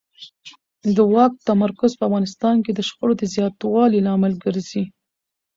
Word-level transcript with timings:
د 0.95 0.97
واک 1.13 1.33
تمرکز 1.49 1.91
په 1.97 2.03
افغانستان 2.07 2.55
کې 2.65 2.71
د 2.73 2.79
شخړو 2.87 3.13
د 3.17 3.23
زیاتوالي 3.35 3.99
لامل 4.07 4.33
ګرځي 4.43 4.83